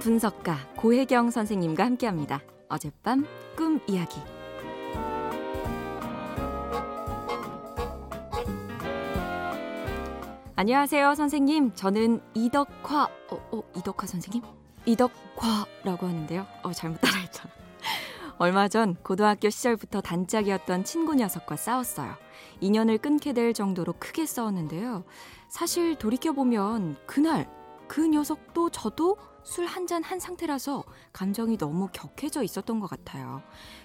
분석가 0.00 0.56
고혜경 0.76 1.30
선생님과 1.30 1.84
함께합니다. 1.84 2.40
어젯밤 2.68 3.26
꿈 3.56 3.80
이야기. 3.86 4.18
안녕하세요, 10.56 11.14
선생님. 11.14 11.74
저는 11.74 12.20
이덕화, 12.34 13.04
어, 13.30 13.48
어, 13.52 13.62
이덕화 13.76 14.06
선생님? 14.06 14.42
이덕화라고 14.86 16.06
하는데요. 16.06 16.46
어, 16.62 16.72
잘못 16.72 17.00
따라했죠. 17.00 17.48
얼마 18.38 18.68
전 18.68 18.94
고등학교 19.02 19.50
시절부터 19.50 20.00
단짝이었던 20.00 20.84
친구 20.84 21.14
녀석과 21.14 21.56
싸웠어요. 21.56 22.14
인연을 22.60 22.98
끊게 22.98 23.34
될 23.34 23.52
정도로 23.52 23.94
크게 23.98 24.24
싸웠는데요. 24.24 25.04
사실 25.48 25.94
돌이켜보면 25.96 26.96
그날 27.06 27.50
그 27.86 28.06
녀석도 28.06 28.70
저도 28.70 29.16
술 29.44 29.66
한 29.66 29.86
잔 29.86 30.02
한 30.04 30.20
상태라서 30.20 30.84
감정이 31.12 31.56
너무 31.58 31.88
격해져 31.92 32.42
있었던 32.42 32.80
것 32.80 32.88
같아요. 32.88 33.42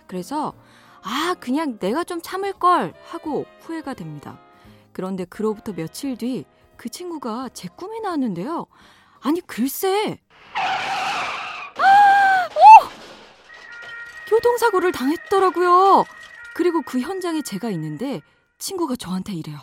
그래서 0.07 0.53
아, 1.01 1.35
그냥 1.39 1.77
내가 1.79 2.03
좀 2.03 2.21
참을 2.21 2.53
걸 2.53 2.93
하고 3.05 3.45
후회가 3.61 3.93
됩니다. 3.93 4.39
그런데 4.93 5.25
그로부터 5.25 5.73
며칠 5.73 6.17
뒤 6.17 6.45
그 6.77 6.89
친구가 6.89 7.49
제 7.53 7.69
꿈에 7.69 7.99
나왔는데요. 8.01 8.65
아니, 9.21 9.39
글쎄. 9.41 10.19
아! 11.77 12.47
오! 12.49 12.89
교통사고를 14.29 14.91
당했더라고요. 14.91 16.03
그리고 16.53 16.81
그 16.81 16.99
현장에 16.99 17.41
제가 17.41 17.69
있는데 17.71 18.21
친구가 18.57 18.95
저한테 18.97 19.33
이래요. 19.33 19.57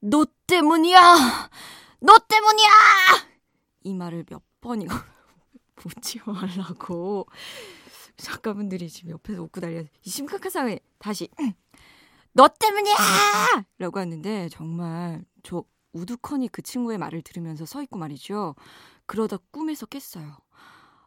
너 0.00 0.24
때문이야! 0.46 1.50
너 2.00 2.18
때문이야! 2.28 2.68
이 3.84 3.94
말을 3.94 4.24
몇 4.28 4.42
번이고 4.62 4.94
묻지 5.84 6.20
말라고 6.24 7.26
작가분들이 8.16 8.88
지금 8.88 9.10
옆에서 9.10 9.42
웃고 9.42 9.60
달려 9.60 9.82
이 9.82 10.08
심각한 10.10 10.50
상황에 10.50 10.78
다시 10.98 11.28
너 12.32 12.48
때문이야! 12.48 12.94
라고 13.78 13.98
하는데 14.00 14.48
정말 14.48 15.22
저 15.42 15.64
우두커니 15.92 16.48
그 16.48 16.62
친구의 16.62 16.96
말을 16.96 17.20
들으면서 17.20 17.66
서 17.66 17.82
있고 17.82 17.98
말이죠. 17.98 18.54
그러다 19.04 19.36
꿈에서 19.50 19.84
깼어요. 19.84 20.38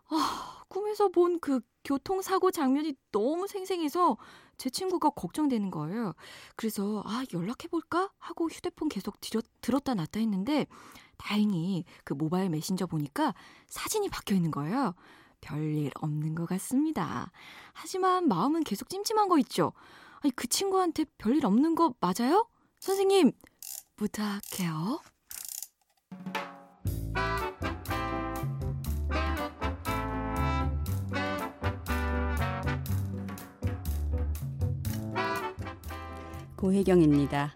아, 0.10 0.64
꿈에서 0.68 1.10
본 1.10 1.40
그 1.40 1.62
교통사고 1.86 2.52
장면이 2.52 2.96
너무 3.12 3.48
생생해서 3.48 4.18
제 4.58 4.70
친구가 4.70 5.12
걱정되는 5.12 5.70
거예요. 5.72 6.14
그래서 6.56 7.04
아, 7.06 7.24
연락해볼까? 7.32 8.12
하고 8.18 8.50
휴대폰 8.50 8.90
계속 8.90 9.20
들었, 9.22 9.46
들었다 9.62 9.94
놨다 9.94 10.20
했는데 10.20 10.66
다행히 11.18 11.86
그 12.04 12.14
모바일 12.14 12.50
메신저 12.50 12.86
보니까 12.86 13.34
사진이 13.68 14.10
박혀 14.10 14.36
있는 14.36 14.52
거예요. 14.52 14.94
별일 15.42 15.92
없는 15.96 16.36
것 16.36 16.46
같습니다. 16.48 17.32
하지만 17.74 18.28
마음은 18.28 18.64
계속 18.64 18.90
찜찜한 18.90 19.28
거 19.28 19.38
있죠? 19.40 19.74
아니, 20.22 20.32
그 20.36 20.48
친구한테 20.48 21.06
별일 21.18 21.46
없는 21.46 21.76
거 21.76 21.94
맞아요? 22.00 22.48
선생님, 22.80 23.32
부탁해요. 23.96 25.02
고혜경입니다. 36.56 37.54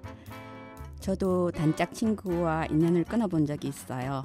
저도 1.09 1.49
단짝 1.49 1.91
친구와 1.91 2.67
인연을 2.67 3.03
끊어본 3.03 3.47
적이 3.47 3.69
있어요. 3.69 4.23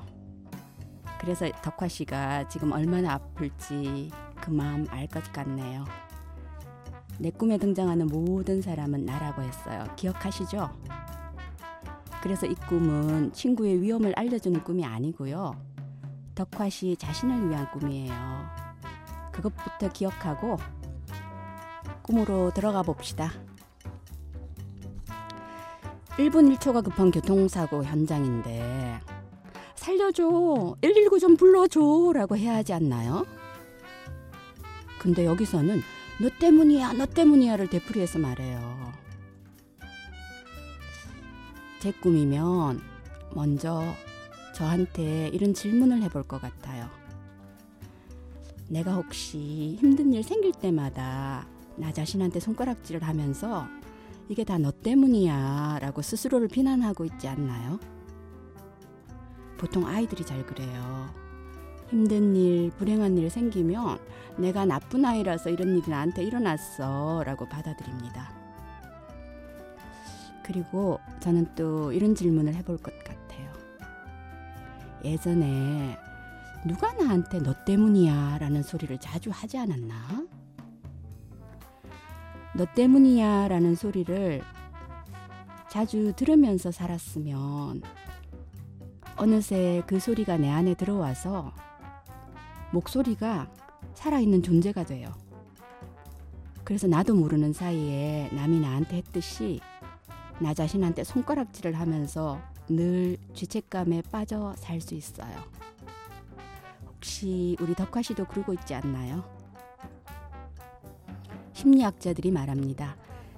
그래서 1.18 1.50
덕화 1.62 1.88
씨가 1.88 2.46
지금 2.48 2.72
얼마나 2.72 3.14
아플지 3.14 4.10
그 4.38 4.50
마음 4.50 4.86
알 4.90 5.08
것 5.08 5.32
같네요. 5.32 5.86
내 7.18 7.30
꿈에 7.30 7.56
등장하는 7.56 8.08
모든 8.08 8.60
사람은 8.60 9.06
나라고 9.06 9.40
했어요. 9.40 9.86
기억하시죠? 9.96 10.68
그래서 12.22 12.44
이 12.44 12.54
꿈은 12.68 13.32
친구의 13.32 13.80
위험을 13.80 14.12
알려주는 14.14 14.62
꿈이 14.62 14.84
아니고요. 14.84 15.56
덕화 16.34 16.68
씨 16.68 16.94
자신을 16.98 17.48
위한 17.48 17.70
꿈이에요. 17.70 18.12
그것부터 19.32 19.88
기억하고 19.88 20.58
꿈으로 22.02 22.52
들어가 22.52 22.82
봅시다. 22.82 23.30
1분 26.16 26.56
1초가 26.56 26.84
급한 26.84 27.10
교통사고 27.10 27.82
현장인데 27.84 29.00
살려줘. 29.74 30.76
119 30.80 31.18
좀 31.18 31.36
불러줘 31.36 32.12
라고 32.14 32.36
해야 32.36 32.54
하지 32.54 32.72
않나요? 32.72 33.26
근데 34.98 35.26
여기서는 35.26 35.80
너 36.20 36.30
때문이야 36.38 36.92
너 36.92 37.06
때문이야를 37.06 37.68
되풀이해서 37.68 38.20
말해요. 38.20 38.92
제 41.80 41.92
꿈이면 41.92 42.80
먼저 43.34 43.82
저한테 44.54 45.28
이런 45.28 45.52
질문을 45.52 46.00
해볼 46.02 46.22
것 46.22 46.40
같아요. 46.40 46.88
내가 48.68 48.94
혹시 48.94 49.76
힘든 49.80 50.12
일 50.14 50.22
생길 50.22 50.52
때마다 50.52 51.46
나 51.76 51.92
자신한테 51.92 52.40
손가락질을 52.40 53.02
하면서 53.02 53.66
이게 54.28 54.44
다 54.44 54.58
너 54.58 54.70
때문이야 54.70 55.78
라고 55.80 56.00
스스로를 56.02 56.48
비난하고 56.48 57.04
있지 57.04 57.28
않나요? 57.28 57.78
보통 59.58 59.86
아이들이 59.86 60.24
잘 60.24 60.44
그래요. 60.46 61.08
힘든 61.90 62.34
일, 62.34 62.70
불행한 62.78 63.16
일 63.18 63.30
생기면 63.30 63.98
내가 64.38 64.64
나쁜 64.64 65.04
아이라서 65.04 65.50
이런 65.50 65.76
일이 65.76 65.88
나한테 65.90 66.24
일어났어 66.24 67.22
라고 67.24 67.48
받아들입니다. 67.48 68.32
그리고 70.44 70.98
저는 71.20 71.54
또 71.54 71.92
이런 71.92 72.14
질문을 72.14 72.54
해볼 72.54 72.78
것 72.78 72.92
같아요. 73.04 73.52
예전에 75.04 75.96
누가 76.66 76.92
나한테 76.94 77.40
너 77.40 77.54
때문이야 77.64 78.38
라는 78.38 78.62
소리를 78.62 78.96
자주 78.98 79.30
하지 79.32 79.58
않았나? 79.58 80.23
너 82.56 82.64
때문이야 82.74 83.48
라는 83.48 83.74
소리를 83.74 84.42
자주 85.68 86.12
들으면서 86.14 86.70
살았으면 86.70 87.82
어느새 89.16 89.82
그 89.86 89.98
소리가 89.98 90.36
내 90.36 90.48
안에 90.50 90.74
들어와서 90.74 91.52
목소리가 92.72 93.50
살아있는 93.94 94.42
존재가 94.42 94.84
돼요. 94.84 95.12
그래서 96.62 96.86
나도 96.86 97.14
모르는 97.14 97.52
사이에 97.52 98.30
남이 98.32 98.60
나한테 98.60 98.98
했듯이 98.98 99.60
나 100.40 100.54
자신한테 100.54 101.04
손가락질을 101.04 101.74
하면서 101.78 102.40
늘 102.68 103.16
죄책감에 103.34 104.02
빠져 104.10 104.54
살 104.56 104.80
수 104.80 104.94
있어요. 104.94 105.36
혹시 106.86 107.56
우리 107.60 107.74
덕화 107.74 108.00
씨도 108.02 108.24
그러고 108.26 108.54
있지 108.54 108.74
않나요? 108.74 109.24
심리학자들이 111.64 112.30
말합니다. 112.30 112.94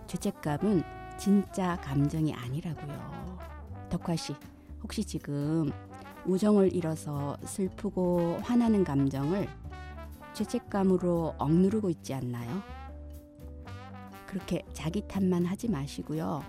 죄책감은 0.09 0.83
진짜 1.17 1.77
감정이 1.77 2.35
아니라고요. 2.35 3.39
덕화 3.89 4.17
씨, 4.17 4.35
혹시 4.83 5.05
지금 5.05 5.71
우정을 6.27 6.75
잃어서 6.75 7.37
슬프고 7.45 8.41
화나는 8.43 8.83
감정을 8.83 9.49
죄책감으로 10.35 11.37
억누르고 11.39 11.89
있지 11.91 12.15
않나요? 12.15 12.63
그렇게 14.27 14.65
자기 14.73 15.07
탓만 15.07 15.47
하지 15.47 15.71
마시고요. 15.71 16.43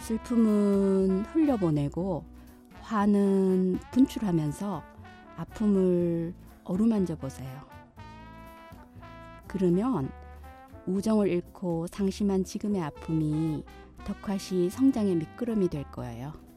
슬픔은 0.00 1.20
흘려보내고 1.26 2.24
화는 2.80 3.78
분출하면서 3.92 4.82
아픔을 5.36 6.34
어루만져 6.64 7.14
보세요. 7.14 7.60
그러면 9.46 10.10
우정을 10.88 11.28
잃고 11.28 11.86
상심한 11.88 12.44
지금의 12.44 12.82
아픔이 12.82 13.62
덕화시 14.04 14.70
성장의 14.70 15.16
미끄럼이 15.16 15.68
될 15.68 15.84
거예요. 15.92 16.47